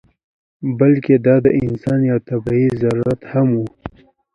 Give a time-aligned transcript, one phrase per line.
[0.79, 3.63] بلکې دا د انسان یو طبعي ضرورت هم و.